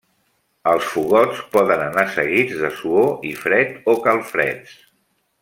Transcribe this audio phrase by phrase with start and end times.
[0.69, 4.75] Els fogots poden anar seguits de suor i fred o calfreds.